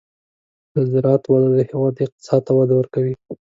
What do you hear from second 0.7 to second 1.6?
د زراعت وده د